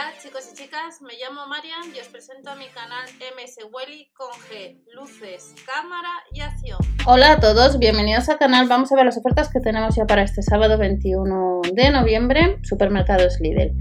[0.00, 3.04] Hola chicos y chicas, me llamo Marian y os presento a mi canal
[3.36, 6.78] MS Welly con G, luces, cámara y acción.
[7.04, 8.66] Hola a todos, bienvenidos al canal.
[8.66, 13.40] Vamos a ver las ofertas que tenemos ya para este sábado 21 de noviembre, Supermercados
[13.40, 13.76] Lidl.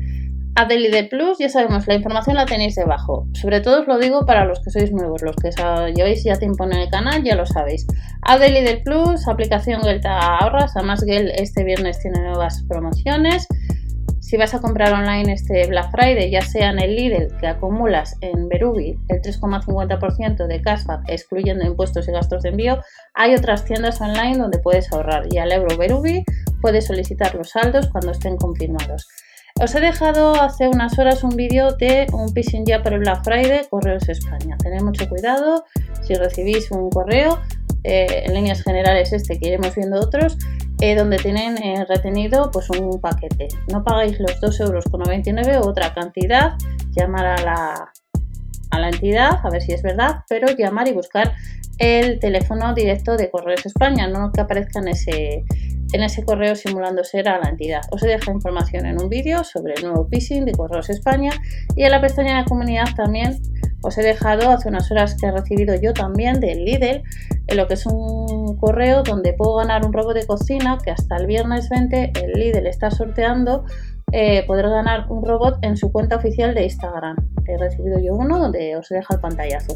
[0.55, 3.25] A de Lidl Plus, ya sabemos, la información la tenéis debajo.
[3.31, 5.51] Sobre todo os lo digo para los que sois nuevos, los que
[5.95, 7.88] lleváis ya tiempo en el canal, ya lo sabéis.
[8.23, 13.47] A de Lidl Plus, aplicación Gelta Ahorras, además Gel este viernes tiene nuevas promociones.
[14.30, 18.16] Si vas a comprar online este Black Friday, ya sea en el Lidl que acumulas
[18.22, 22.80] en Berubi el 3,50% de cashback excluyendo impuestos y gastos de envío,
[23.16, 26.23] hay otras tiendas online donde puedes ahorrar y al euro Berubi
[26.62, 29.08] puedes solicitar los saldos cuando estén confirmados.
[29.59, 33.23] Os he dejado hace unas horas un vídeo de un phishing ya para el Black
[33.23, 34.58] Friday, Correos España.
[34.59, 35.66] Tened mucho cuidado
[36.03, 37.39] si recibís un correo,
[37.84, 40.38] eh, en líneas generales este que iremos viendo otros,
[40.81, 43.47] eh, donde tienen eh, retenido pues un paquete.
[43.71, 46.53] No pagáis los 2,99 euros o otra cantidad,
[46.91, 47.91] llamar a la,
[48.71, 51.33] a la entidad, a ver si es verdad, pero llamar y buscar
[51.80, 55.45] el teléfono directo de Correos España, no que aparezca en ese,
[55.94, 57.81] en ese correo simulando ser a la entidad.
[57.91, 61.31] Os he dejado información en un vídeo sobre el nuevo phishing de Correos España
[61.75, 63.39] y en la pestaña de comunidad también
[63.81, 67.02] os he dejado hace unas horas que he recibido yo también del Lidl,
[67.50, 71.17] en lo que es un correo donde puedo ganar un robot de cocina que hasta
[71.17, 73.66] el viernes 20 el Lidl está sorteando
[74.11, 77.17] eh, poder ganar un robot en su cuenta oficial de Instagram.
[77.45, 79.75] He recibido yo uno donde os he dejado el pantallazo.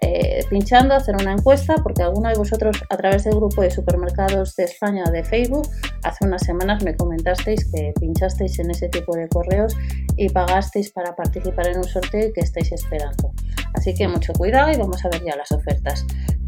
[0.00, 4.54] Eh, pinchando, hacer una encuesta, porque alguno de vosotros a través del grupo de supermercados
[4.56, 5.66] de España de Facebook,
[6.02, 9.74] hace unas semanas me comentasteis que pinchasteis en ese tipo de correos
[10.16, 13.32] y pagasteis para participar en un sorteo y que estáis esperando.
[13.74, 16.04] Así que mucho cuidado y vamos a ver ya las ofertas.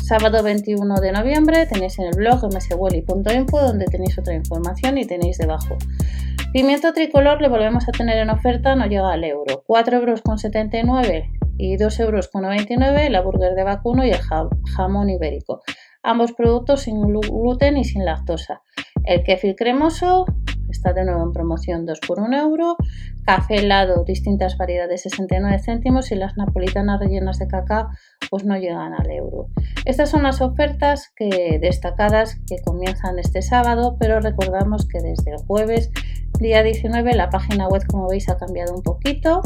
[0.07, 5.37] Sábado 21 de noviembre tenéis en el blog mswelly.info donde tenéis otra información y tenéis
[5.37, 5.77] debajo.
[6.53, 9.65] Pimiento tricolor le volvemos a tener en oferta, no llega al euro.
[9.67, 10.23] 4,79 euros
[11.59, 14.21] y 2,99 euros la burger de vacuno y el
[14.77, 15.63] jamón ibérico.
[16.05, 18.63] Ambos productos sin gluten y sin lactosa.
[19.05, 20.27] El kefir cremoso
[20.71, 22.77] está de nuevo en promoción 2 por 1 euro.
[23.25, 27.89] Café helado, distintas variedades 69 céntimos y las napolitanas rellenas de cacao
[28.31, 29.49] pues no llegan al euro.
[29.85, 35.39] Estas son las ofertas que, destacadas que comienzan este sábado, pero recordamos que desde el
[35.47, 35.91] jueves
[36.39, 39.41] día 19 la página web como veis ha cambiado un poquito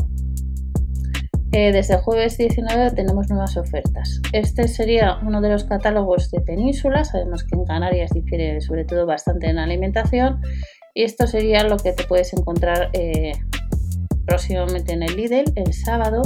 [1.52, 4.20] eh, desde el jueves 19 tenemos nuevas ofertas.
[4.32, 7.04] Este sería uno de los catálogos de Península.
[7.04, 10.40] Sabemos que en Canarias difiere sobre todo bastante en alimentación.
[10.94, 13.32] Y esto sería lo que te puedes encontrar eh,
[14.26, 16.22] próximamente en el Lidl el sábado.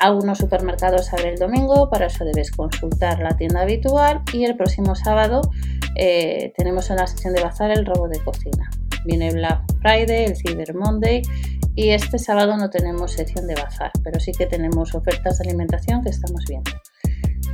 [0.00, 4.22] Algunos supermercados abren el domingo, para eso debes consultar la tienda habitual.
[4.32, 5.42] Y el próximo sábado
[5.94, 8.70] eh, tenemos en la sección de bazar el robo de cocina.
[9.04, 11.20] Viene Black Friday, el Cyber Monday
[11.74, 16.02] y este sábado no tenemos sección de bazar, pero sí que tenemos ofertas de alimentación
[16.02, 16.70] que estamos viendo.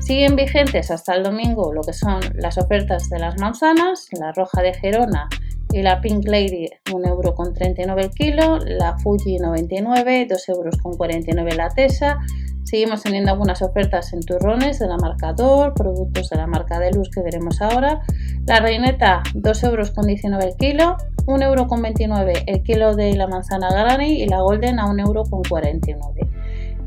[0.01, 4.63] Siguen vigentes hasta el domingo lo que son las ofertas de las manzanas, la roja
[4.63, 5.29] de Gerona
[5.73, 12.19] y la Pink Lady 1,39€ el kilo, la Fuji 99, 2,49€ la Tesa,
[12.67, 16.91] Seguimos teniendo algunas ofertas en turrones de la marca Dor, productos de la marca de
[17.15, 18.01] que veremos ahora.
[18.45, 19.93] La reineta 2,19 euros
[20.45, 25.07] el kilo, 1,29 euro el kilo de la manzana granny y la golden a 1,49
[25.07, 25.23] euro.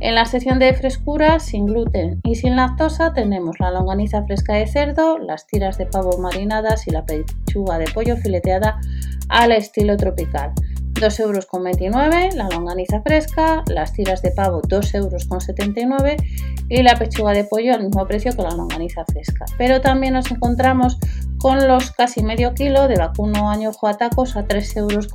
[0.01, 4.65] En la sección de frescura, sin gluten y sin lactosa, tenemos la longaniza fresca de
[4.65, 8.79] cerdo, las tiras de pavo marinadas y la pechuga de pollo fileteada
[9.27, 10.53] al estilo tropical.
[10.93, 16.23] 2,29 euros la longaniza fresca, las tiras de pavo 2,79 euros
[16.69, 19.45] y la pechuga de pollo al mismo precio que la longaniza fresca.
[19.57, 20.97] Pero también nos encontramos
[21.39, 25.07] con los casi medio kilo de vacuno añojo a tacos a 3,79 euros.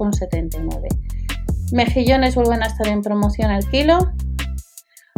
[1.73, 4.13] Mejillones vuelven a estar en promoción al kilo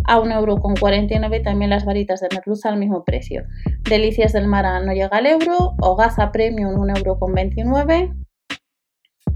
[0.06, 3.44] a 1,49 euro también las varitas de merluza al mismo precio.
[3.82, 8.26] Delicias del mar no llega al euro, Hogaza Premium 1,29 euro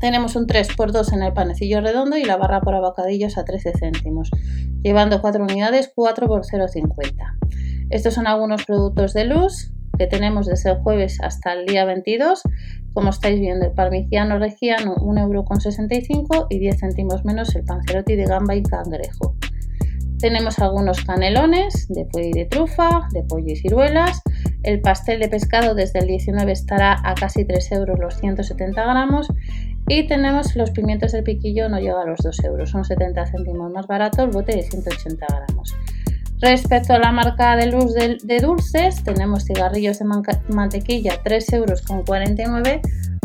[0.01, 4.31] tenemos un 3x2 en el panecillo redondo y la barra por abocadillos a 13 céntimos,
[4.83, 7.37] llevando 4 unidades 4 por 0,50.
[7.91, 12.43] Estos son algunos productos de luz que tenemos desde el jueves hasta el día 22.
[12.95, 18.55] Como estáis viendo, el parmigiano regiano 1,65€ y 10 céntimos menos el pancerotti de gamba
[18.55, 19.37] y cangrejo.
[20.21, 24.21] Tenemos algunos canelones de pollo y de trufa, de pollo y ciruelas.
[24.63, 29.29] El pastel de pescado desde el 19 estará a casi 3 euros los 170 gramos.
[29.89, 33.73] Y tenemos los pimientos del piquillo, no llega a los 2 euros, son 70 céntimos
[33.73, 35.75] más barato el bote de 180 gramos.
[36.41, 40.07] Respecto a la marca de luz de, dulces, tenemos cigarrillos de
[40.49, 42.81] mantequilla 3 euros con 49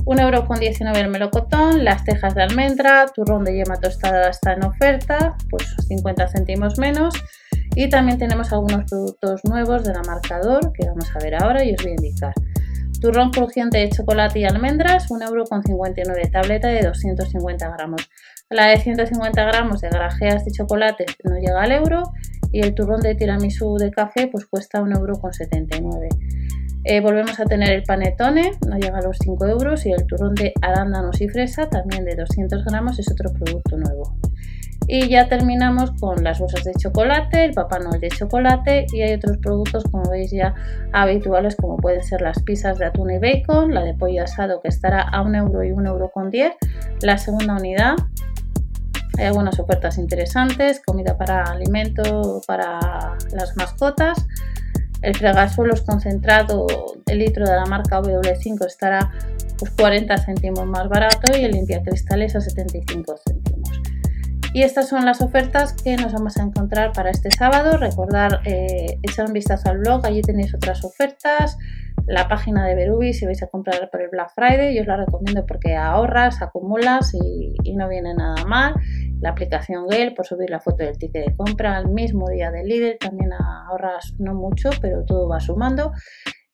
[0.05, 5.75] 1,19€ el melocotón, las tejas de almendra, turrón de yema tostada está en oferta, pues
[5.87, 7.15] 50 céntimos menos.
[7.75, 11.73] Y también tenemos algunos productos nuevos de la Marcador que vamos a ver ahora y
[11.73, 12.33] os voy a indicar.
[13.01, 18.09] Turrón crujiente de chocolate y almendras, 1,59€, tableta de 250 gramos.
[18.49, 22.03] La de 150 gramos de grajeas de chocolate no llega al euro
[22.51, 26.44] y el turrón de tiramisú de café pues cuesta 1,79€.
[26.87, 30.35] Eh, volvemos a tener el panetone, no llega a los 5 euros, y el turrón
[30.35, 34.15] de arándanos y fresa, también de 200 gramos, es otro producto nuevo.
[34.87, 39.15] Y ya terminamos con las bolsas de chocolate, el Papá Noel de chocolate y hay
[39.15, 40.53] otros productos como veis ya
[40.93, 44.67] habituales como pueden ser las pizzas de atún y bacon, la de pollo asado que
[44.67, 46.53] estará a 1 euro y 1 euro con 10,
[47.01, 47.95] la segunda unidad.
[49.17, 54.27] Hay algunas ofertas interesantes, comida para alimento para las mascotas.
[55.05, 56.65] El fregasuelos concentrado
[57.05, 59.11] el litro de la marca W5 estará
[59.59, 63.69] pues 40 céntimos más barato y el limpiacristales a 75 céntimos.
[64.51, 67.77] Y estas son las ofertas que nos vamos a encontrar para este sábado.
[67.77, 71.59] Recordar eh, echar un vistazo al blog, allí tenéis otras ofertas.
[72.07, 74.97] La página de Berubi si vais a comprar por el Black Friday, yo os la
[74.97, 78.73] recomiendo porque ahorras, acumulas y, y no viene nada mal.
[79.21, 82.67] La aplicación Gale por subir la foto del ticket de compra al mismo día del
[82.67, 85.91] líder también ahorras no mucho, pero todo va sumando.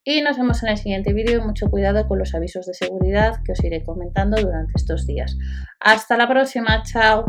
[0.03, 1.43] Y nos vemos en el siguiente vídeo.
[1.43, 5.37] Mucho cuidado con los avisos de seguridad que os iré comentando durante estos días.
[5.79, 6.81] Hasta la próxima.
[6.83, 7.25] Chao.